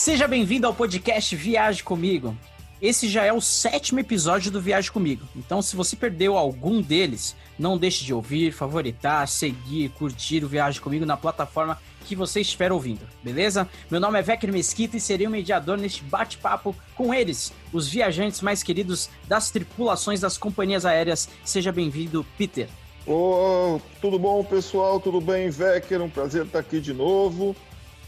[0.00, 2.34] Seja bem-vindo ao podcast Viaje Comigo.
[2.80, 5.28] Esse já é o sétimo episódio do Viaje Comigo.
[5.36, 10.80] Então, se você perdeu algum deles, não deixe de ouvir, favoritar, seguir, curtir o Viaje
[10.80, 13.68] Comigo na plataforma que você estiver ouvindo, beleza?
[13.90, 18.40] Meu nome é Vector Mesquita e serei o mediador neste bate-papo com eles, os viajantes
[18.40, 21.28] mais queridos das tripulações das companhias aéreas.
[21.44, 22.70] Seja bem-vindo, Peter.
[23.06, 24.98] Oh, tudo bom, pessoal?
[24.98, 26.00] Tudo bem, Vector?
[26.00, 27.54] Um prazer estar aqui de novo.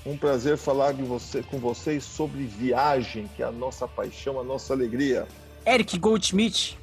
[0.05, 4.43] Um prazer falar de você, com vocês sobre viagem, que é a nossa paixão, a
[4.43, 5.29] nossa alegria.
[5.65, 6.77] Eric Goldschmidt.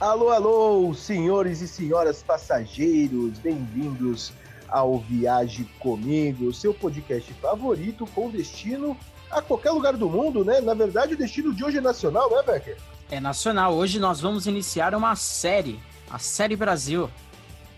[0.00, 4.32] Alô, alô, senhores e senhoras passageiros, bem-vindos
[4.68, 8.96] ao Viaje Comigo, seu podcast favorito com destino
[9.30, 10.60] a qualquer lugar do mundo, né?
[10.60, 12.76] Na verdade, o destino de hoje é nacional, né, Becker?
[13.08, 13.72] É nacional.
[13.72, 15.78] Hoje nós vamos iniciar uma série,
[16.10, 17.08] a Série Brasil.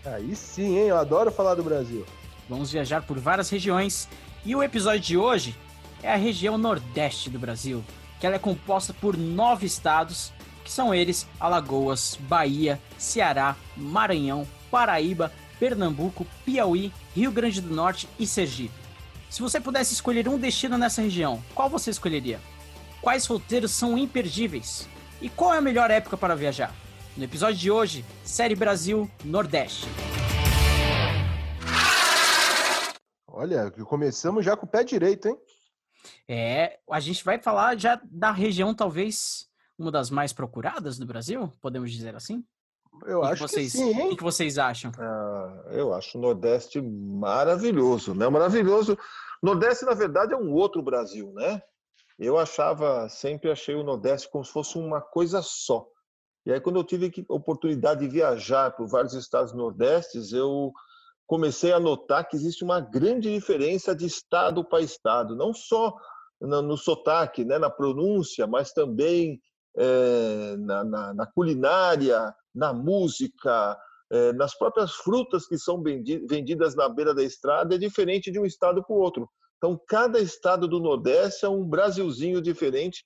[0.03, 0.87] Aí sim, hein?
[0.87, 2.03] Eu adoro falar do Brasil.
[2.49, 4.09] Vamos viajar por várias regiões
[4.45, 5.55] e o episódio de hoje
[6.01, 7.83] é a região nordeste do Brasil,
[8.19, 10.31] que ela é composta por nove estados,
[10.63, 18.27] que são eles Alagoas, Bahia, Ceará, Maranhão, Paraíba, Pernambuco, Piauí, Rio Grande do Norte e
[18.27, 18.73] Sergipe.
[19.29, 22.39] Se você pudesse escolher um destino nessa região, qual você escolheria?
[23.01, 24.87] Quais roteiros são imperdíveis?
[25.21, 26.73] E qual é a melhor época para viajar?
[27.15, 29.87] No episódio de hoje, Série Brasil Nordeste.
[33.37, 35.39] Olha, começamos já com o pé direito, hein?
[36.27, 41.47] É, a gente vai falar já da região, talvez uma das mais procuradas do Brasil,
[41.61, 42.43] podemos dizer assim?
[43.05, 44.13] Eu acho que, vocês, que sim, hein?
[44.13, 44.91] O que vocês acham?
[44.97, 48.27] Ah, eu acho o Nordeste maravilhoso, né?
[48.27, 48.97] Maravilhoso.
[49.43, 51.61] Nordeste, na verdade, é um outro Brasil, né?
[52.17, 55.87] Eu achava, sempre achei o Nordeste como se fosse uma coisa só.
[56.43, 60.73] E aí, quando eu tive a oportunidade de viajar por vários estados nordestes, eu
[61.27, 65.93] comecei a notar que existe uma grande diferença de estado para estado, não só
[66.39, 69.39] no, no sotaque, né, na pronúncia, mas também
[69.77, 73.77] é, na, na, na, culinária, na música,
[74.09, 78.45] é, nas próprias frutas que são vendidas na beira da estrada, é diferente de um
[78.45, 79.29] estado para o outro.
[79.57, 83.03] Então, cada estado do Nordeste é um Brasilzinho diferente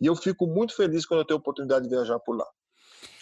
[0.00, 2.46] e eu fico muito feliz quando eu tenho a oportunidade de viajar por lá.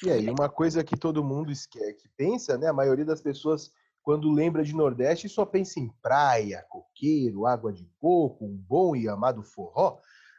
[0.03, 2.69] E aí, uma coisa que todo mundo esquece, que pensa, né?
[2.69, 3.71] A maioria das pessoas
[4.07, 9.09] quando lembra de Nordeste, só pensa em praia, coqueiro, água de coco, um bom e
[9.09, 9.99] amado forró.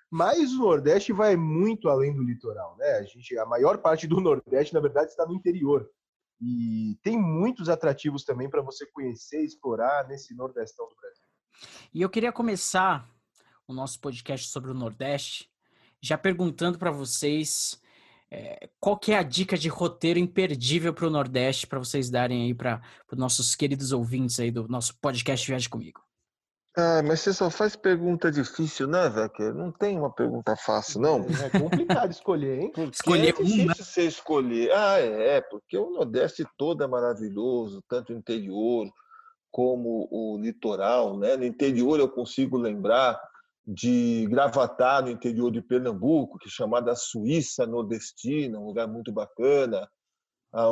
[0.09, 2.91] Mas o Nordeste vai muito além do litoral, né?
[2.91, 5.85] A, gente, a maior parte do Nordeste, na verdade, está no interior.
[6.39, 11.25] E tem muitos atrativos também para você conhecer e explorar nesse Nordestão do Brasil.
[11.93, 13.05] E eu queria começar
[13.67, 15.51] o nosso podcast sobre o Nordeste
[16.01, 17.81] já perguntando para vocês
[18.29, 22.43] é, qual que é a dica de roteiro imperdível para o Nordeste para vocês darem
[22.43, 26.01] aí para os nossos queridos ouvintes aí do nosso podcast Viagem Comigo?
[26.79, 29.51] Ah, mas você só faz pergunta difícil, né, Vecker?
[29.51, 31.25] Não tem uma pergunta fácil, não.
[31.41, 32.71] É, é complicado escolher, hein?
[32.75, 33.73] Porque escolher é difícil uma.
[33.73, 34.71] você escolher.
[34.71, 38.87] Ah, é, porque o Nordeste todo é maravilhoso, tanto o interior
[39.49, 41.35] como o litoral, né?
[41.35, 43.19] No interior eu consigo lembrar
[43.67, 49.89] de Gravatar, no interior de Pernambuco, que é chamada Suíça Nordestina, um lugar muito bacana.
[50.53, 50.63] A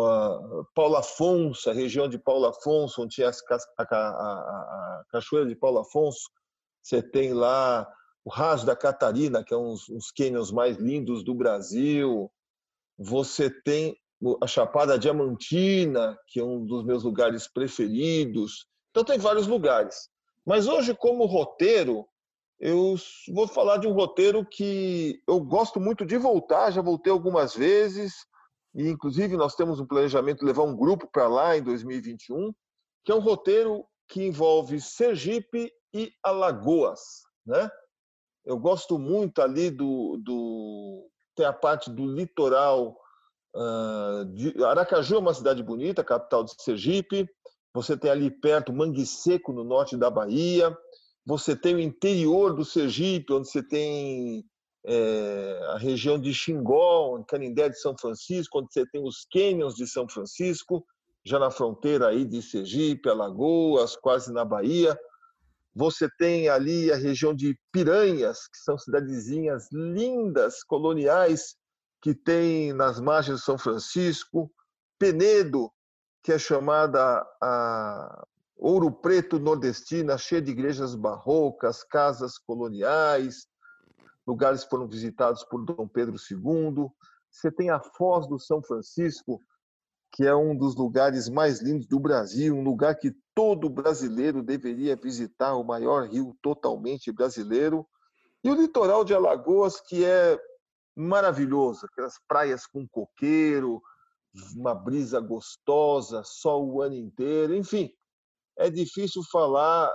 [0.73, 3.33] Paulo Afonso, a região de Paulo Afonso, onde tinha a,
[3.79, 6.29] a, a, Cachoeira de Paulo Afonso,
[6.81, 7.85] você tem lá
[8.23, 12.31] o Raso da Catarina, que é um dos cânions mais lindos do Brasil.
[12.97, 13.97] Você tem
[14.41, 18.67] a Chapada Diamantina, que é um dos meus lugares preferidos.
[18.91, 20.09] Então, tem vários lugares.
[20.45, 22.07] Mas hoje, como roteiro,
[22.59, 22.95] eu
[23.33, 28.13] vou falar de um roteiro que eu gosto muito de voltar, já voltei algumas vezes,
[28.73, 32.53] e inclusive nós temos um planejamento de levar um grupo para lá em 2021,
[33.03, 37.69] que é um roteiro que envolve Sergipe e Alagoas, né?
[38.45, 42.95] Eu gosto muito ali do, do tem a parte do litoral
[43.55, 47.27] uh, de Aracaju é uma cidade bonita, capital de Sergipe.
[47.73, 50.77] Você tem ali perto Mangue Seco no norte da Bahia
[51.25, 54.45] você tem o interior do Sergipe, onde você tem
[54.85, 59.87] é, a região de Xingó, Canindé de São Francisco, onde você tem os cânions de
[59.87, 60.85] São Francisco,
[61.25, 64.95] já na fronteira aí de Sergipe, Alagoas, quase na Bahia.
[65.73, 71.55] Você tem ali a região de Piranhas, que são cidadezinhas lindas, coloniais,
[72.01, 74.51] que tem nas margens de São Francisco.
[74.99, 75.71] Penedo,
[76.23, 78.25] que é chamada a
[78.57, 83.47] Ouro Preto nordestina, cheia de igrejas barrocas, casas coloniais,
[84.25, 86.89] lugares foram visitados por Dom Pedro II.
[87.29, 89.41] Você tem a Foz do São Francisco,
[90.11, 94.95] que é um dos lugares mais lindos do Brasil, um lugar que todo brasileiro deveria
[94.95, 97.85] visitar, o maior rio totalmente brasileiro.
[98.41, 100.39] E o litoral de Alagoas, que é
[100.95, 103.81] maravilhoso, aquelas praias com coqueiro,
[104.55, 107.91] uma brisa gostosa, sol o ano inteiro, enfim.
[108.57, 109.91] É difícil falar.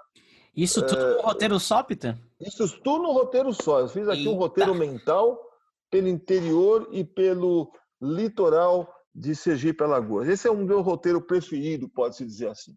[0.56, 1.14] Isso tudo é...
[1.16, 2.18] no roteiro só, Peter?
[2.40, 3.80] Isso tudo no roteiro só.
[3.80, 4.30] Eu fiz aqui Eita.
[4.30, 5.38] um roteiro mental
[5.90, 10.28] pelo interior e pelo litoral de Sergipe Alagoas.
[10.28, 12.74] Esse é o meu roteiro preferido, pode-se dizer assim.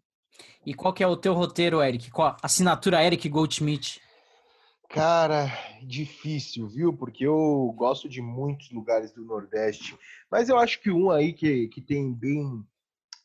[0.66, 2.10] E qual que é o teu roteiro, Eric?
[2.10, 4.00] Qual a assinatura Eric Goldschmidt?
[4.88, 5.50] Cara,
[5.82, 6.92] difícil, viu?
[6.92, 9.96] Porque eu gosto de muitos lugares do Nordeste.
[10.30, 12.64] Mas eu acho que um aí que, que tem bem.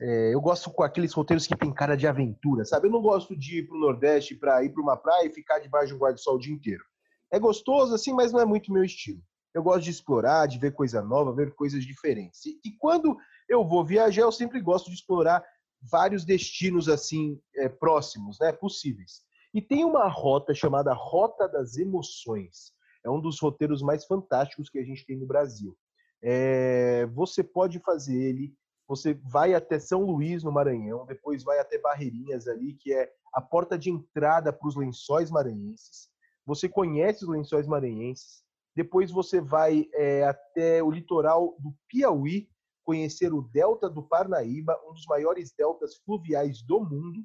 [0.01, 2.87] É, eu gosto com aqueles roteiros que tem cara de aventura, sabe?
[2.87, 5.87] Eu não gosto de ir pro Nordeste para ir para uma praia e ficar debaixo
[5.87, 6.83] de um guarda-sol o dia inteiro.
[7.31, 9.21] É gostoso, assim, mas não é muito meu estilo.
[9.53, 12.45] Eu gosto de explorar, de ver coisa nova, ver coisas diferentes.
[12.45, 13.17] E, e quando
[13.47, 15.43] eu vou viajar, eu sempre gosto de explorar
[15.81, 18.51] vários destinos assim é, próximos, né?
[18.51, 19.21] Possíveis.
[19.53, 22.71] E tem uma rota chamada Rota das Emoções.
[23.03, 25.75] É um dos roteiros mais fantásticos que a gente tem no Brasil.
[26.21, 28.53] É, você pode fazer ele,
[28.89, 33.39] você vai até São Luís, no Maranhão, depois vai até Barreirinhas ali, que é a
[33.39, 36.09] porta de entrada para os lençóis maranhenses.
[36.43, 38.43] Você conhece os lençóis maranhenses,
[38.75, 42.49] depois você vai é, até o litoral do Piauí,
[42.83, 47.23] conhecer o Delta do Parnaíba, um dos maiores deltas fluviais do mundo.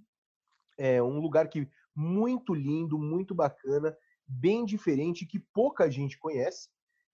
[0.76, 3.96] É um lugar que muito lindo, muito bacana,
[4.28, 6.68] bem diferente, que pouca gente conhece.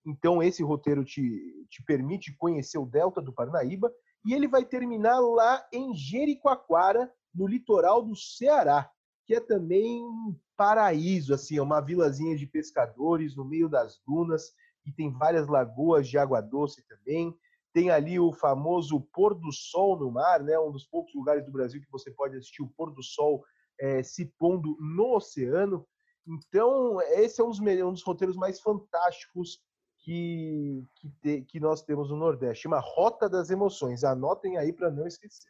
[0.05, 3.89] Então, esse roteiro te, te permite conhecer o Delta do Parnaíba
[4.25, 8.89] e ele vai terminar lá em Jericoacoara, no litoral do Ceará,
[9.25, 14.53] que é também um paraíso, assim, é uma vilazinha de pescadores no meio das dunas
[14.85, 17.35] e tem várias lagoas de água doce também.
[17.73, 20.59] Tem ali o famoso pôr do sol no mar, né?
[20.59, 23.43] Um dos poucos lugares do Brasil que você pode assistir o pôr do sol
[23.79, 25.87] é, se pondo no oceano.
[26.27, 29.59] Então, esse é um dos, um dos roteiros mais fantásticos
[30.01, 32.67] que, que, te, que, nós temos no Nordeste.
[32.67, 34.03] Uma Rota das Emoções.
[34.03, 35.49] Anotem aí para não esquecer.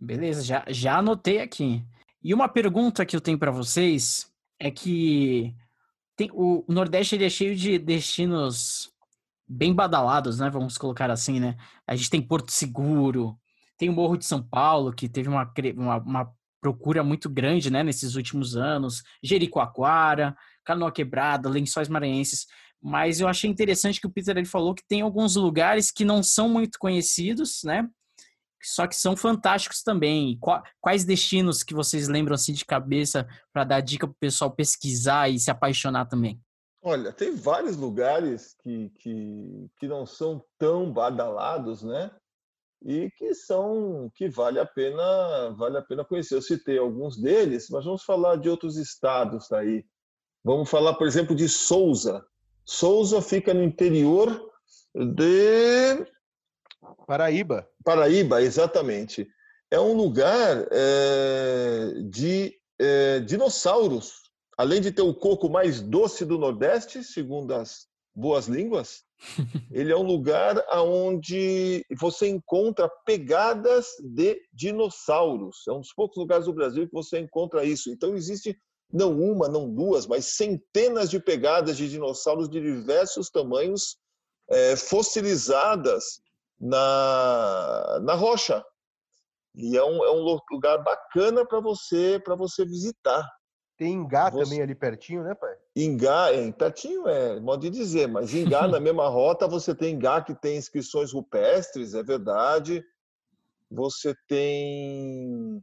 [0.00, 1.84] Beleza, já, já anotei aqui.
[2.22, 5.54] E uma pergunta que eu tenho para vocês é que
[6.16, 8.92] tem, o, Nordeste ele é cheio de destinos
[9.46, 10.48] bem badalados, né?
[10.48, 11.56] Vamos colocar assim, né?
[11.86, 13.36] A gente tem Porto Seguro,
[13.76, 17.82] tem o Morro de São Paulo, que teve uma, uma, uma procura muito grande, né,
[17.82, 22.46] nesses últimos anos, Jericoacoara, Canoa Quebrada, Lençóis Maranhenses,
[22.82, 26.22] mas eu achei interessante que o Peter ele falou que tem alguns lugares que não
[26.22, 27.88] são muito conhecidos, né,
[28.62, 30.38] só que são fantásticos também.
[30.80, 35.28] Quais destinos que vocês lembram assim de cabeça para dar dica para o pessoal pesquisar
[35.28, 36.40] e se apaixonar também?
[36.80, 42.10] Olha, tem vários lugares que, que, que não são tão badalados, né?
[42.84, 46.34] e que são que vale a pena vale a pena conhecer.
[46.34, 49.84] Eu citei alguns deles, mas vamos falar de outros estados aí.
[50.44, 52.24] Vamos falar, por exemplo, de Souza.
[52.64, 54.50] Souza fica no interior
[54.94, 56.06] de
[57.06, 57.68] Paraíba.
[57.84, 59.28] Paraíba, exatamente.
[59.70, 64.22] É um lugar é, de é, dinossauros.
[64.56, 69.02] Além de ter o coco mais doce do Nordeste, segundo as boas línguas,
[69.72, 75.64] ele é um lugar onde você encontra pegadas de dinossauros.
[75.66, 77.90] É um dos poucos lugares do Brasil que você encontra isso.
[77.90, 78.56] Então existe
[78.92, 83.96] não uma, não duas, mas centenas de pegadas de dinossauros de diversos tamanhos
[84.48, 86.20] é, fossilizadas
[86.60, 88.64] na, na rocha.
[89.54, 93.28] E é um, é um lugar bacana para você para você visitar.
[93.76, 94.44] Tem Ingá Você...
[94.44, 95.54] também ali pertinho, né, pai?
[95.74, 100.22] Ingá, é, pertinho é modo de dizer, mas Ingá, na mesma rota, você tem Ingá
[100.22, 102.84] que tem inscrições rupestres, é verdade.
[103.70, 105.62] Você tem.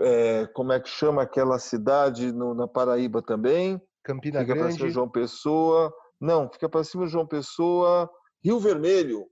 [0.00, 3.80] É, como é que chama aquela cidade no, na Paraíba também?
[4.02, 4.72] Campina fica Grande.
[4.74, 5.92] Fica para João Pessoa.
[6.20, 8.08] Não, fica para cima de João Pessoa.
[8.44, 9.26] Rio Vermelho.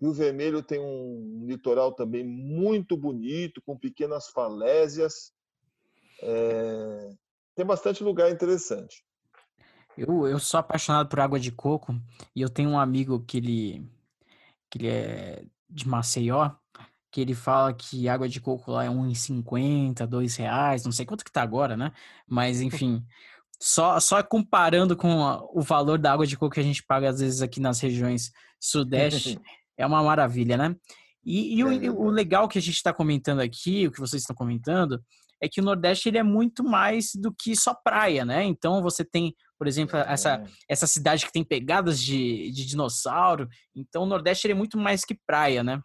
[0.00, 5.32] Rio Vermelho tem um litoral também muito bonito, com pequenas falésias.
[6.20, 7.10] É,
[7.54, 9.04] tem bastante lugar interessante.
[9.96, 11.94] Eu, eu sou apaixonado por água de coco
[12.34, 13.88] e eu tenho um amigo que ele,
[14.68, 16.50] que ele é de Maceió,
[17.14, 21.24] que ele fala que água de coco lá é R$1,50, 2,00 reais, não sei quanto
[21.24, 21.92] que tá agora, né?
[22.26, 23.04] Mas enfim,
[23.60, 25.20] só, só comparando com
[25.54, 28.32] o valor da água de coco que a gente paga às vezes aqui nas regiões
[28.58, 29.38] sudeste,
[29.78, 30.74] é uma maravilha, né?
[31.24, 34.22] E, e é o, o, legal que a gente está comentando aqui, o que vocês
[34.22, 35.00] estão comentando,
[35.40, 38.42] é que o Nordeste ele é muito mais do que só praia, né?
[38.42, 40.12] Então você tem, por exemplo, é.
[40.12, 43.48] essa, essa cidade que tem pegadas de, de dinossauro.
[43.72, 45.80] Então o Nordeste é muito mais que praia, né?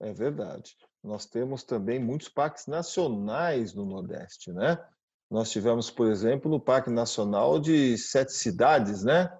[0.00, 0.76] É verdade.
[1.02, 4.78] Nós temos também muitos parques nacionais no Nordeste, né?
[5.30, 9.30] Nós tivemos, por exemplo, no Parque Nacional de Sete Cidades, né?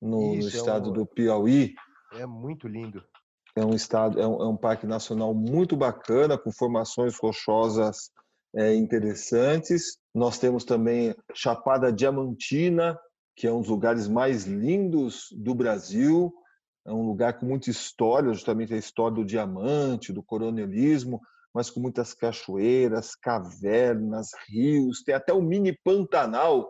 [0.00, 0.94] no, Isso, no estado é um...
[0.94, 1.74] do Piauí.
[2.12, 3.04] É muito lindo.
[3.54, 8.10] É um estado, é um, é um parque nacional muito bacana, com formações rochosas
[8.54, 9.98] é, interessantes.
[10.14, 12.98] Nós temos também Chapada Diamantina,
[13.36, 16.32] que é um dos lugares mais lindos do Brasil.
[16.86, 21.20] É um lugar com muita história, justamente a história do diamante, do coronelismo,
[21.54, 25.02] mas com muitas cachoeiras, cavernas, rios.
[25.02, 26.68] Tem até o mini Pantanal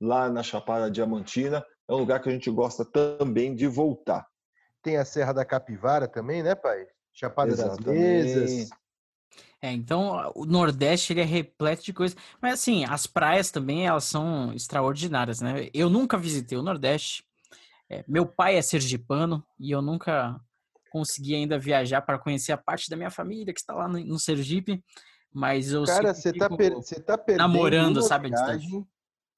[0.00, 1.64] lá na Chapada Diamantina.
[1.88, 4.26] É um lugar que a gente gosta também de voltar.
[4.82, 6.86] Tem a Serra da Capivara também, né, pai?
[7.12, 7.84] Chapada Exatamente.
[7.84, 8.70] das Mesas.
[9.60, 12.16] É, então o Nordeste ele é repleto de coisas.
[12.40, 15.68] Mas assim, as praias também elas são extraordinárias, né?
[15.72, 17.25] Eu nunca visitei o Nordeste.
[17.90, 20.40] É, meu pai é sergipano e eu nunca
[20.90, 24.18] consegui ainda viajar para conhecer a parte da minha família que está lá no, no
[24.18, 24.82] Sergipe.
[25.32, 26.74] Mas eu Cara, você tá, per
[27.04, 28.28] tá perdendo namorando, sabe?
[28.28, 28.86] Viagem,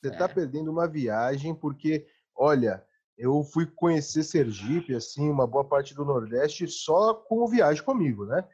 [0.01, 0.29] você tá é.
[0.29, 2.85] perdendo uma viagem porque, olha,
[3.17, 8.45] eu fui conhecer Sergipe, assim, uma boa parte do Nordeste só com viagem comigo, né?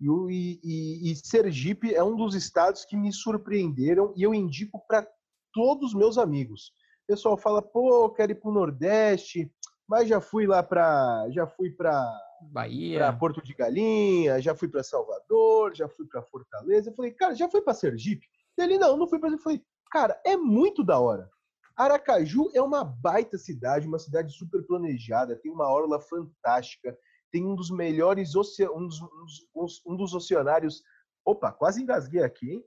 [0.00, 5.06] E, e, e, Sergipe é um dos estados que me surpreenderam e eu indico para
[5.52, 6.72] todos os meus amigos.
[7.04, 9.52] O pessoal fala, pô, quero ir para o Nordeste,
[9.86, 12.10] mas já fui lá para, já fui para
[12.50, 16.90] Bahia, para Porto de Galinha, já fui para Salvador, já fui para Fortaleza.
[16.90, 18.26] Eu falei, cara, já foi para Sergipe?
[18.56, 19.30] Ele não, não fui para.
[19.30, 21.28] Eu falei, cara, é muito da hora.
[21.76, 26.96] Aracaju é uma baita cidade, uma cidade super planejada, tem uma orla fantástica,
[27.32, 30.82] tem um dos melhores um dos, um dos oceanários.
[31.24, 32.64] Opa, quase engasguei aqui, hein?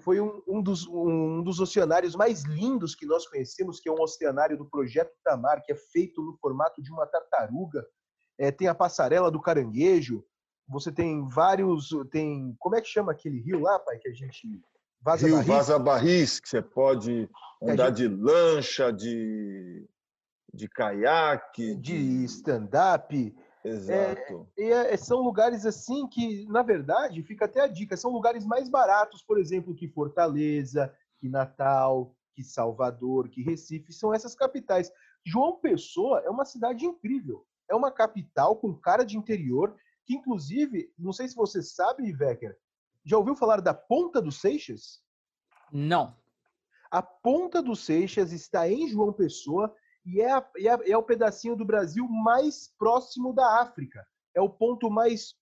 [0.00, 4.00] Foi um, um, dos, um dos oceanários mais lindos que nós conhecemos, que é um
[4.00, 7.86] oceanário do Projeto Tamar, que é feito no formato de uma tartaruga.
[8.38, 10.22] É, tem a passarela do caranguejo.
[10.68, 11.88] Você tem vários.
[12.10, 12.54] Tem.
[12.58, 13.98] Como é que chama aquele rio lá, pai?
[13.98, 14.60] Que a gente.
[15.00, 15.48] Vaza rio Barris?
[15.48, 17.28] Vaza Barris, que você pode
[17.62, 17.96] andar gente...
[17.96, 19.88] de lancha, de,
[20.52, 21.74] de caiaque.
[21.76, 23.34] De stand-up.
[23.64, 24.48] Exato.
[24.56, 28.68] É, é, são lugares assim que, na verdade, fica até a dica, são lugares mais
[28.68, 34.92] baratos, por exemplo, que Fortaleza, que Natal, que Salvador, que Recife, são essas capitais.
[35.24, 37.44] João Pessoa é uma cidade incrível.
[37.68, 42.56] É uma capital com cara de interior, que inclusive, não sei se você sabe, Vecker,
[43.04, 45.02] já ouviu falar da Ponta dos Seixas?
[45.72, 46.16] Não.
[46.90, 49.74] A Ponta dos Seixas está em João Pessoa
[50.08, 54.06] e é, a, é, a, é o pedacinho do Brasil mais próximo da África.
[54.34, 55.34] É o ponto mais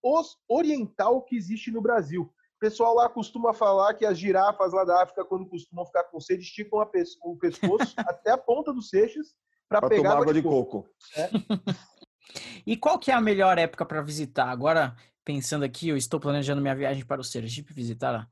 [0.49, 2.23] oriental que existe no Brasil.
[2.23, 6.19] O pessoal lá costuma falar que as girafas lá da África, quando costumam ficar com
[6.19, 6.91] sede, esticam a,
[7.23, 9.35] o pescoço até a ponta dos seixos
[9.69, 10.83] para pegar água de coco.
[10.83, 10.91] coco.
[11.15, 11.31] É.
[12.67, 14.49] e qual que é a melhor época para visitar?
[14.49, 18.29] Agora, pensando aqui, eu estou planejando minha viagem para o Sergipe, visitar a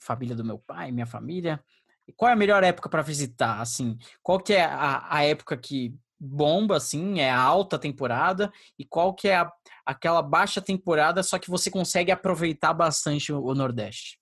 [0.00, 1.62] família do meu pai, minha família.
[2.14, 3.60] Qual é a melhor época para visitar?
[3.60, 8.84] Assim, qual que é a, a, época que bomba, assim, é a alta temporada e
[8.84, 9.52] qual que é a,
[9.84, 14.20] aquela baixa temporada, só que você consegue aproveitar bastante o, o Nordeste?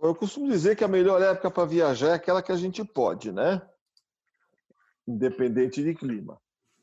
[0.00, 3.30] Eu costumo dizer que a melhor época para viajar é aquela que a gente pode,
[3.30, 3.62] né?
[5.06, 6.40] Independente de clima.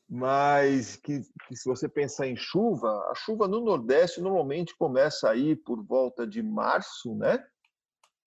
[0.08, 5.56] Mas que, que se você pensar em chuva, a chuva no Nordeste normalmente começa aí
[5.56, 7.46] por volta de março, né?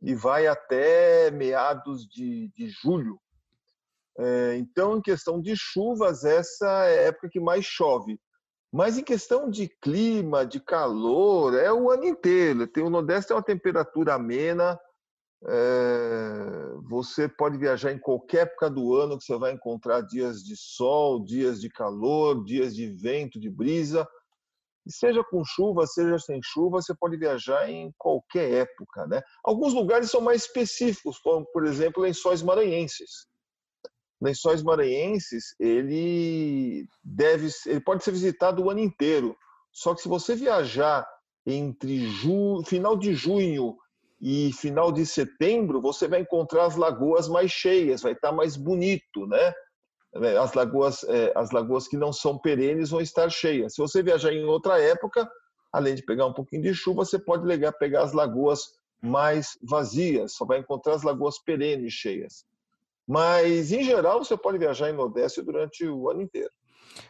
[0.02, 3.18] E vai até meados de, de julho.
[4.18, 8.18] É, então, em questão de chuvas, essa é a época que mais chove.
[8.72, 12.66] Mas em questão de clima, de calor, é o ano inteiro.
[12.66, 14.78] Tem, o Nordeste tem uma temperatura amena.
[15.44, 20.56] É, você pode viajar em qualquer época do ano que você vai encontrar dias de
[20.56, 24.08] sol, dias de calor, dias de vento, de brisa.
[24.86, 29.06] E seja com chuva, seja sem chuva, você pode viajar em qualquer época.
[29.06, 29.20] Né?
[29.44, 33.26] Alguns lugares são mais específicos, como, por exemplo, lençóis maranhenses.
[34.20, 39.36] Lençóis maranhenses, ele, deve, ele pode ser visitado o ano inteiro.
[39.72, 41.06] Só que se você viajar
[41.46, 43.76] entre ju, final de junho
[44.20, 49.26] e final de setembro, você vai encontrar as lagoas mais cheias, vai estar mais bonito,
[49.26, 49.52] né?
[50.14, 53.74] Né, as lagoas, é, as lagoas que não são perenes vão estar cheias.
[53.74, 55.28] Se você viajar em outra época,
[55.72, 58.60] além de pegar um pouquinho de chuva, você pode ligar, pegar as lagoas
[59.02, 62.44] mais vazias, só vai encontrar as lagoas perenes cheias.
[63.08, 66.50] Mas, em geral, você pode viajar em Nordeste durante o ano inteiro.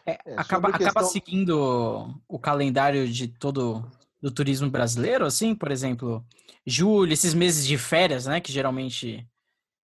[0.05, 0.87] É, é, acaba, questão...
[0.87, 3.83] acaba seguindo o calendário de todo
[4.21, 6.25] do turismo brasileiro, assim, por exemplo,
[6.65, 9.27] julho, esses meses de férias, né, que geralmente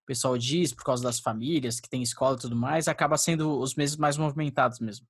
[0.09, 3.75] pessoal diz, por causa das famílias, que tem escola e tudo mais, acaba sendo os
[3.75, 5.05] meses mais movimentados mesmo.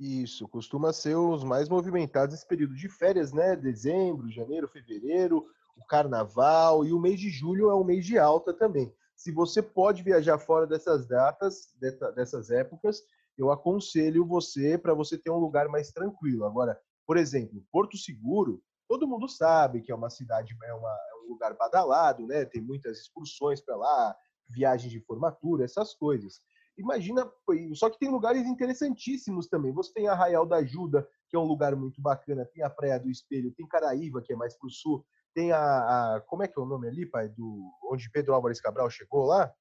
[0.00, 3.54] Isso, costuma ser os mais movimentados esse período de férias, né?
[3.54, 5.44] Dezembro, janeiro, fevereiro,
[5.76, 8.90] o carnaval e o mês de julho é o mês de alta também.
[9.14, 11.68] Se você pode viajar fora dessas datas,
[12.16, 13.02] dessas épocas,
[13.36, 16.46] eu aconselho você para você ter um lugar mais tranquilo.
[16.46, 21.28] Agora, por exemplo, Porto Seguro, todo mundo sabe que é uma cidade, é, uma, um
[21.28, 22.44] lugar badalado, né?
[22.44, 24.16] Tem muitas excursões para lá,
[24.48, 26.40] viagens de formatura, essas coisas.
[26.76, 27.30] Imagina,
[27.74, 29.72] só que tem lugares interessantíssimos também.
[29.72, 33.10] Você tem Arraial da Ajuda, que é um lugar muito bacana, tem a Praia do
[33.10, 36.58] Espelho, tem Caraíva, que é mais para o sul, tem a, a, Como é que
[36.58, 37.28] é o nome ali, pai?
[37.28, 39.52] Do, onde Pedro Álvares Cabral chegou lá?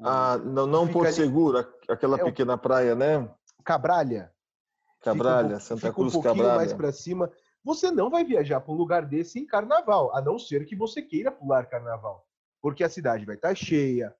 [0.00, 1.14] Ah, não, não Porto ali...
[1.14, 1.58] Seguro,
[1.88, 3.30] aquela é pequena praia, né?
[3.64, 4.32] Cabralha.
[5.00, 6.56] Cabralha, Santa fica Cruz um pouquinho Cabralha.
[6.56, 7.30] mais para cima.
[7.64, 11.00] Você não vai viajar para um lugar desse em carnaval, a não ser que você
[11.00, 12.26] queira pular carnaval.
[12.60, 14.14] Porque a cidade vai estar tá cheia,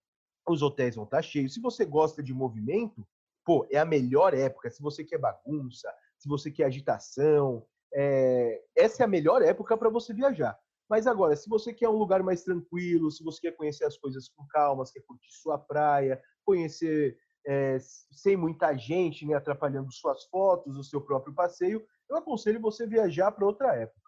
[0.49, 1.53] os hotéis vão estar tá cheios.
[1.53, 3.07] Se você gosta de movimento,
[3.45, 4.71] pô, é a melhor época.
[4.71, 8.63] Se você quer bagunça, se você quer agitação, é...
[8.75, 10.59] essa é a melhor época para você viajar.
[10.89, 14.29] Mas agora, se você quer um lugar mais tranquilo, se você quer conhecer as coisas
[14.29, 17.79] com calma, quer curtir sua praia, conhecer é,
[18.11, 23.33] sem muita gente, né, atrapalhando suas fotos, o seu próprio passeio, eu aconselho você viajar
[23.33, 24.01] para outra época.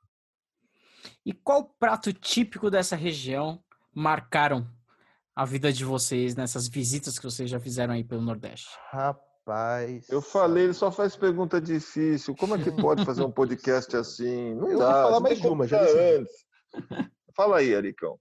[1.25, 3.63] E qual prato típico dessa região
[3.95, 4.69] marcaram
[5.35, 8.69] a vida de vocês nessas visitas que vocês já fizeram aí pelo Nordeste?
[8.91, 10.09] Rapaz.
[10.09, 12.35] Eu falei, ele só faz pergunta difícil.
[12.35, 14.55] Como é que pode fazer um podcast assim?
[14.55, 14.93] Não eu dá.
[14.93, 16.35] Vou falar mais uma, já antes.
[17.37, 18.19] Fala aí, Aricão.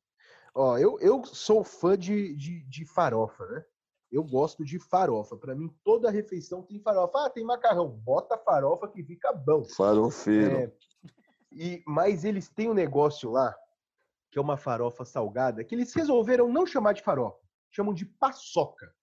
[0.54, 3.64] Ó, eu, eu sou fã de, de, de farofa, né?
[4.12, 5.36] Eu gosto de farofa.
[5.36, 7.26] Para mim, toda refeição tem farofa.
[7.26, 7.90] Ah, tem macarrão.
[7.90, 9.64] Bota farofa que fica bom.
[9.64, 10.56] Farofeiro.
[10.56, 10.72] É,
[11.52, 13.56] e, mas eles têm um negócio lá
[14.36, 17.40] que é uma farofa salgada, que eles resolveram não chamar de farofa,
[17.72, 18.94] chamam de paçoca,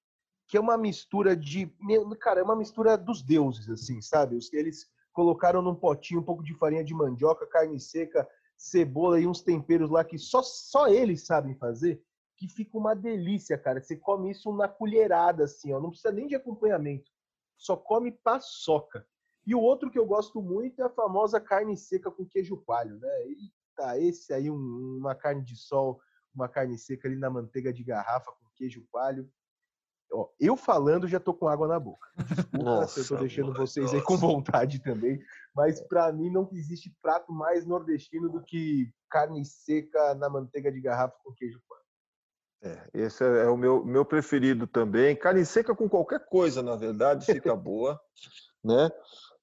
[0.47, 1.75] que é uma mistura de,
[2.21, 4.39] cara, é uma mistura dos deuses, assim, sabe?
[4.53, 8.29] Eles colocaram num potinho um pouco de farinha de mandioca, carne seca,
[8.59, 12.03] cebola e uns temperos lá que só, só eles sabem fazer,
[12.43, 13.81] que fica uma delícia, cara.
[13.81, 17.11] Você come isso na colherada, assim, ó, não precisa nem de acompanhamento,
[17.57, 19.07] só come paçoca.
[19.47, 22.99] E o outro que eu gosto muito é a famosa carne seca com queijo coalho,
[22.99, 23.27] né?
[23.29, 26.01] E tá esse aí, um, uma carne de sol,
[26.35, 29.31] uma carne seca ali na manteiga de garrafa com queijo coalho.
[30.13, 32.07] Ó, eu falando já tô com água na boca.
[32.17, 33.97] Desculpa nossa, se eu tô deixando vocês nossa.
[33.97, 35.21] aí com vontade também,
[35.55, 40.81] mas para mim não existe prato mais nordestino do que carne seca na manteiga de
[40.81, 41.82] garrafa com queijo coalho.
[42.63, 45.17] É, esse é, é o meu, meu preferido também.
[45.17, 48.01] Carne seca com qualquer coisa, na verdade, fica boa,
[48.63, 48.91] né?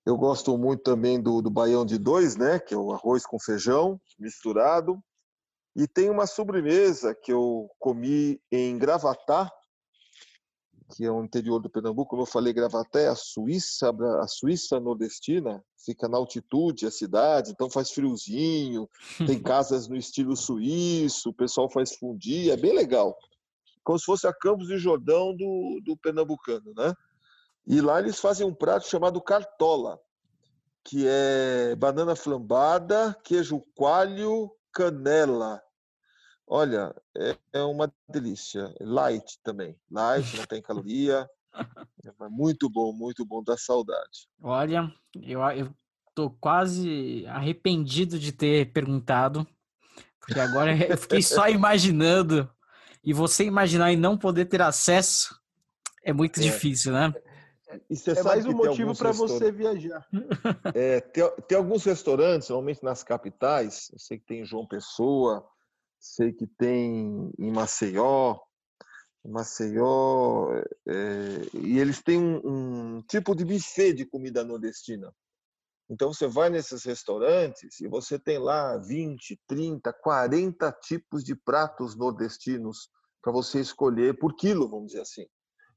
[0.06, 2.60] Eu gosto muito também do, do baião de dois, né?
[2.60, 5.04] Que é o arroz com feijão misturado.
[5.76, 9.52] E tem uma sobremesa que eu comi em Gravatá,
[10.96, 12.10] que é o interior do Pernambuco.
[12.10, 15.64] Como eu falei, Gravatá é a Suíça, a Suíça nordestina.
[15.78, 18.90] Fica na altitude a cidade, então faz friozinho.
[19.26, 23.16] Tem casas no estilo suíço, o pessoal faz fundir, é bem legal.
[23.84, 26.94] Como se fosse a Campos de Jordão do, do pernambucano, né?
[27.66, 30.00] E lá eles fazem um prato chamado cartola,
[30.84, 35.62] que é banana flambada, queijo coalho, canela.
[36.52, 38.74] Olha, é, é uma delícia.
[38.82, 39.76] Light também.
[39.92, 41.30] Light, não tem caloria.
[42.04, 44.28] É muito bom, muito bom, dá saudade.
[44.42, 45.70] Olha, eu, eu
[46.16, 49.46] tô quase arrependido de ter perguntado,
[50.20, 52.50] porque agora eu fiquei só imaginando.
[53.04, 55.40] E você imaginar e não poder ter acesso
[56.04, 56.44] é muito é.
[56.44, 57.14] difícil, né?
[57.70, 60.06] é mais um motivo para você viajar.
[60.74, 65.48] É, tem, tem, alguns restaurantes, normalmente nas capitais, eu sei que tem em João Pessoa,
[66.00, 68.38] sei que tem em Maceió,
[69.26, 70.50] Maceió,
[70.88, 75.14] é, e eles têm um, um, tipo de buffet de comida nordestina.
[75.90, 81.96] Então você vai nesses restaurantes e você tem lá 20, 30, 40 tipos de pratos
[81.96, 82.90] nordestinos
[83.22, 85.26] para você escolher por quilo, vamos dizer assim.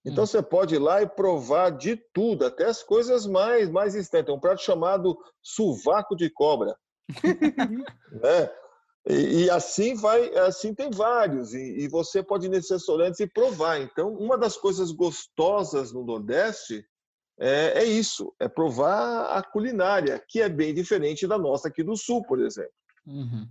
[0.04, 0.26] Então hum.
[0.26, 4.26] você pode ir lá e provar de tudo, até as coisas mais mais extensas.
[4.26, 6.76] Tem um prato chamado suvaco de cobra.
[8.22, 8.61] né?
[9.08, 11.54] E, e, assim vai, assim tem vários.
[11.54, 13.80] E, e, você pode ir nesses restaurantes e provar.
[13.80, 16.84] Então, uma das coisas gostosas no Nordeste
[17.38, 21.96] é, é isso, é provar a culinária, que é bem diferente da nossa aqui do
[21.96, 22.72] Sul, por exemplo.
[23.04, 23.48] Uhum.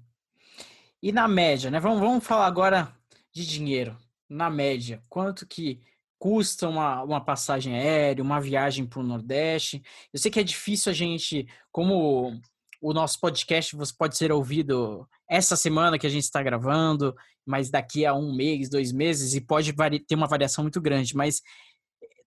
[1.04, 1.80] E na média, né?
[1.80, 2.96] Vamos, vamos falar agora
[3.34, 3.98] de dinheiro.
[4.30, 5.82] Na média, quanto que
[6.22, 9.82] custa uma, uma passagem aérea, uma viagem para o Nordeste.
[10.14, 12.40] Eu sei que é difícil a gente, como
[12.80, 17.16] o nosso podcast você pode ser ouvido essa semana que a gente está gravando,
[17.46, 19.74] mas daqui a um mês, dois meses, e pode
[20.06, 21.16] ter uma variação muito grande.
[21.16, 21.42] Mas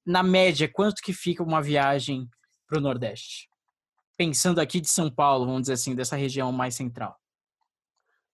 [0.06, 2.26] na média, quanto que fica uma viagem
[2.66, 3.46] para o Nordeste?
[4.16, 7.14] Pensando aqui de São Paulo, vamos dizer assim, dessa região mais central.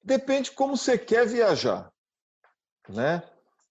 [0.05, 1.93] Depende como você quer viajar,
[2.89, 3.25] né?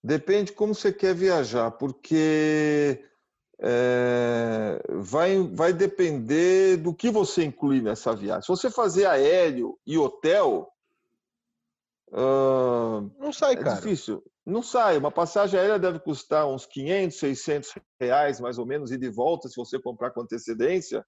[0.04, 3.06] Depende como você quer viajar, porque
[3.62, 8.42] é, vai, vai depender do que você inclui nessa viagem.
[8.42, 10.70] Se você fazer aéreo e hotel,
[12.12, 13.76] uh, não sai, é cara.
[13.76, 14.24] difícil.
[14.46, 14.98] Não sai.
[14.98, 19.48] Uma passagem aérea deve custar uns 500, 600 reais, mais ou menos, e de volta,
[19.48, 21.06] se você comprar com antecedência.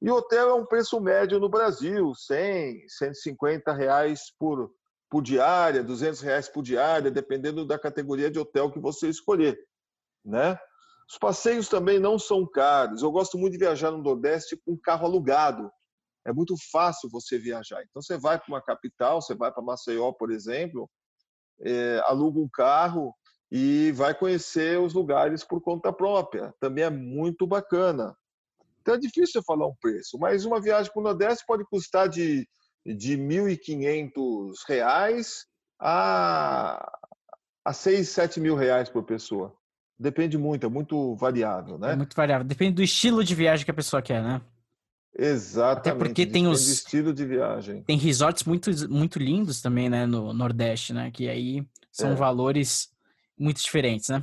[0.00, 4.70] E hotel é um preço médio no Brasil, 100, 150 reais por,
[5.10, 9.58] por diária, 200 reais por diária, dependendo da categoria de hotel que você escolher,
[10.24, 10.58] né?
[11.08, 13.02] Os passeios também não são caros.
[13.02, 15.70] Eu gosto muito de viajar no Nordeste com carro alugado.
[16.26, 17.82] É muito fácil você viajar.
[17.88, 20.90] Então, você vai para uma capital, você vai para Maceió, por exemplo,
[21.60, 23.14] é, aluga um carro
[23.50, 26.52] e vai conhecer os lugares por conta própria.
[26.58, 28.16] Também é muito bacana.
[28.80, 32.48] Então, é difícil falar um preço, mas uma viagem para o Nordeste pode custar de,
[32.84, 35.44] de R$ 1.500
[35.78, 36.92] a,
[37.64, 39.56] a 6, 7 mil reais por pessoa.
[39.98, 41.92] Depende muito, é muito variável, né?
[41.92, 42.46] É muito variável.
[42.46, 44.42] Depende do estilo de viagem que a pessoa quer, né?
[45.18, 45.88] Exatamente.
[45.88, 47.82] Até porque tem os estilo de viagem.
[47.82, 52.14] Tem resorts muito muito lindos também, né, no Nordeste, né, que aí são é.
[52.14, 52.90] valores
[53.38, 54.22] muito diferentes, né?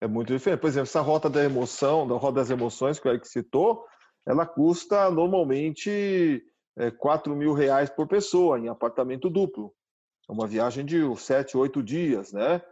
[0.00, 0.60] É muito diferente.
[0.60, 3.84] Por exemplo, essa rota da emoção, da roda das emoções que o Eric citou,
[4.26, 6.42] ela custa normalmente
[6.76, 9.74] é, 4 mil reais por pessoa em apartamento duplo.
[10.28, 12.62] É uma viagem de 7, 8 dias, né?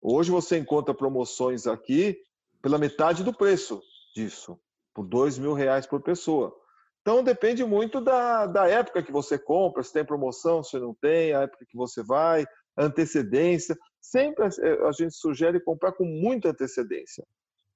[0.00, 2.18] Hoje você encontra promoções aqui
[2.62, 3.80] pela metade do preço
[4.14, 4.58] disso,
[4.94, 6.54] por dois mil reais por pessoa.
[7.06, 11.32] Então depende muito da, da época que você compra, se tem promoção, se não tem,
[11.32, 12.44] a época que você vai,
[12.76, 13.78] antecedência.
[14.00, 17.24] Sempre a gente sugere comprar com muita antecedência,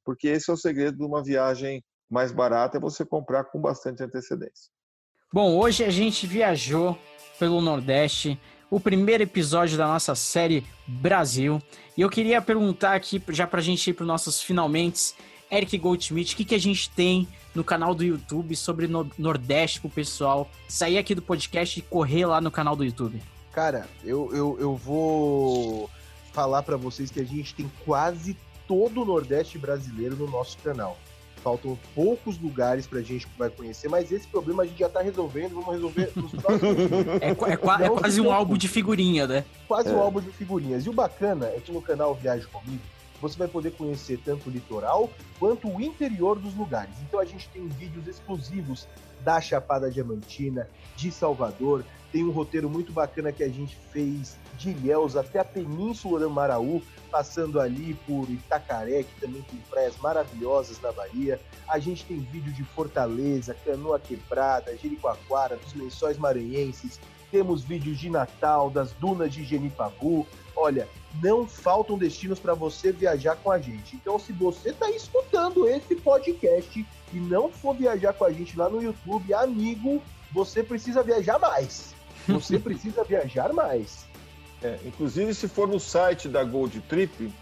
[0.05, 4.03] porque esse é o segredo de uma viagem mais barata, é você comprar com bastante
[4.03, 4.69] antecedência.
[5.33, 6.99] Bom, hoje a gente viajou
[7.39, 8.37] pelo Nordeste,
[8.69, 11.63] o primeiro episódio da nossa série Brasil.
[11.97, 15.15] E eu queria perguntar aqui, já para a gente ir para os nossos finalmente,
[15.51, 19.81] Eric Goldschmidt, o que, que a gente tem no canal do YouTube sobre no Nordeste
[19.81, 23.21] para o pessoal sair aqui do podcast e correr lá no canal do YouTube?
[23.53, 25.91] Cara, eu, eu, eu vou
[26.33, 28.37] falar para vocês que a gente tem quase
[28.69, 30.97] todo o Nordeste brasileiro no nosso canal.
[31.43, 35.01] Faltam poucos lugares pra gente que vai conhecer, mas esse problema a gente já tá
[35.01, 36.79] resolvendo, vamos resolver nos próximos
[37.21, 39.45] é, é, é, é quase um álbum de figurinha, né?
[39.67, 39.93] Quase é.
[39.93, 40.85] um álbum de figurinhas.
[40.85, 42.83] E o bacana é que no canal Viaje Comigo,
[43.21, 46.95] você vai poder conhecer tanto o litoral quanto o interior dos lugares.
[47.07, 48.87] Então a gente tem vídeos exclusivos
[49.23, 54.71] da Chapada Diamantina, de Salvador, tem um roteiro muito bacana que a gente fez de
[54.71, 60.81] Ilhéus até a Península do Maraú, passando ali por Itacaré, que também tem praias maravilhosas
[60.81, 61.41] na Bahia.
[61.69, 67.01] A gente tem vídeo de Fortaleza, Canoa Quebrada, Jericoacoara, dos Lençóis Maranhenses.
[67.31, 70.27] Temos vídeos de Natal, das dunas de Genipabu.
[70.57, 70.89] Olha,
[71.23, 73.97] não faltam destinos para você viajar com a gente.
[73.97, 78.69] Então, se você está escutando esse podcast e não for viajar com a gente lá
[78.69, 81.95] no YouTube, amigo, você precisa viajar mais.
[82.29, 84.05] Você precisa viajar mais.
[84.63, 87.33] É, inclusive, se for no site da Gold Trip,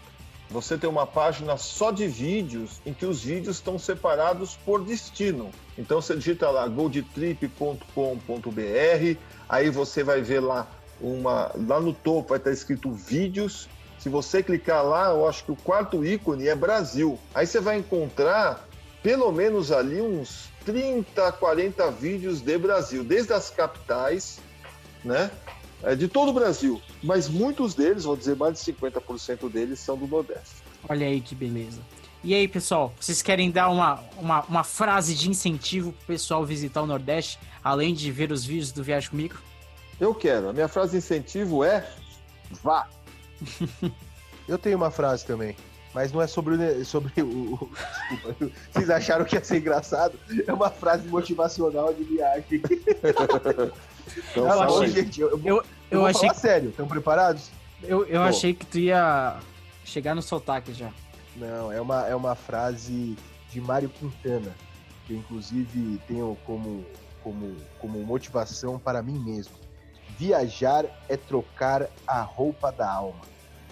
[0.49, 5.51] você tem uma página só de vídeos, em que os vídeos estão separados por destino.
[5.77, 10.67] Então você digita lá goldtrip.com.br, aí você vai ver lá
[10.99, 11.51] uma.
[11.67, 13.69] Lá no topo vai estar escrito vídeos.
[13.99, 17.19] Se você clicar lá, eu acho que o quarto ícone é Brasil.
[17.35, 18.67] Aí você vai encontrar
[19.03, 24.39] pelo menos ali uns 30, 40 vídeos de Brasil, desde as capitais
[25.03, 25.31] né?
[25.83, 29.97] É de todo o Brasil, mas muitos deles, vou dizer mais de 50% deles, são
[29.97, 30.55] do Nordeste.
[30.87, 31.79] Olha aí que beleza.
[32.21, 36.81] E aí, pessoal, vocês querem dar uma, uma, uma frase de incentivo pro pessoal visitar
[36.81, 39.37] o Nordeste, além de ver os vídeos do Viagem Comigo?
[39.99, 40.49] Eu quero.
[40.49, 41.89] A minha frase de incentivo é
[42.61, 42.87] vá.
[44.47, 45.55] Eu tenho uma frase também,
[45.93, 46.85] mas não é sobre o.
[46.85, 47.69] Sobre o
[48.09, 50.19] desculpa, vocês acharam que ia ser engraçado?
[50.45, 52.61] É uma frase motivacional de viagem.
[54.17, 56.39] Então, não, achei, gente, eu, eu, eu, eu achei falar que...
[56.39, 56.69] sério.
[56.69, 57.49] Estão preparados?
[57.83, 59.39] Eu, eu achei que tu ia
[59.85, 60.91] chegar no sotaque já.
[61.35, 63.15] Não, é uma, é uma frase
[63.51, 64.53] de Mário Quintana,
[65.05, 66.85] que eu inclusive tenho como,
[67.23, 69.53] como, como motivação para mim mesmo.
[70.17, 73.21] Viajar é trocar a roupa da alma.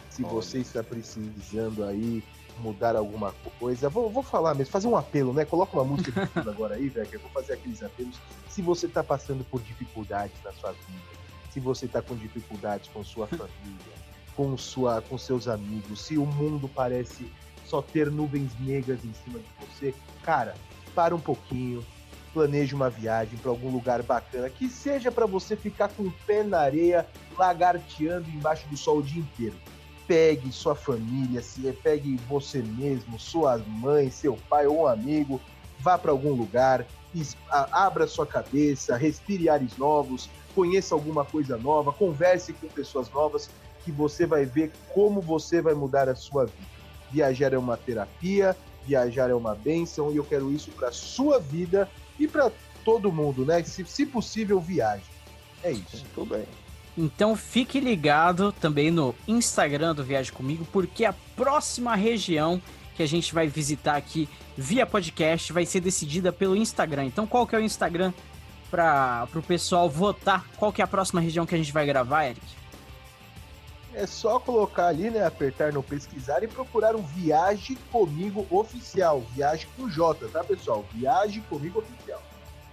[0.09, 0.33] Se Olha.
[0.33, 2.23] você está precisando aí
[2.59, 5.45] mudar alguma coisa, vou, vou falar mesmo, fazer um apelo, né?
[5.45, 8.19] Coloca uma música de fundo agora aí, velho, que eu vou fazer aqueles apelos.
[8.49, 11.17] Se você está passando por dificuldades na sua vida,
[11.51, 13.97] se você está com dificuldades com sua família,
[14.35, 17.31] com, sua, com seus amigos, se o mundo parece
[17.65, 19.93] só ter nuvens negras em cima de você,
[20.23, 20.55] cara,
[20.93, 21.83] para um pouquinho,
[22.33, 26.43] planeje uma viagem para algum lugar bacana, que seja para você ficar com o pé
[26.43, 29.55] na areia, lagarteando embaixo do sol o dia inteiro
[30.07, 35.41] pegue sua família, se pegue você mesmo, sua mãe, seu pai ou um amigo,
[35.79, 36.85] vá para algum lugar,
[37.71, 43.49] abra sua cabeça, respire ares novos, conheça alguma coisa nova, converse com pessoas novas,
[43.83, 46.77] que você vai ver como você vai mudar a sua vida.
[47.11, 51.89] Viajar é uma terapia, viajar é uma benção e eu quero isso para sua vida
[52.19, 52.51] e para
[52.83, 53.63] todo mundo, né?
[53.63, 55.03] Se, se possível, viaje.
[55.63, 56.05] É isso.
[56.13, 56.45] Tudo bem.
[56.97, 62.59] Então fique ligado também no Instagram do Viagem Comigo, porque a próxima região
[62.95, 67.05] que a gente vai visitar aqui via podcast vai ser decidida pelo Instagram.
[67.05, 68.11] Então qual que é o Instagram
[68.71, 70.45] para o pessoal votar?
[70.57, 72.41] Qual que é a próxima região que a gente vai gravar, Eric?
[73.93, 79.21] É só colocar ali, né, apertar no pesquisar e procurar um Viagem Comigo Oficial.
[79.33, 80.85] Viagem com J, tá, pessoal?
[80.93, 82.21] Viagem Comigo Oficial.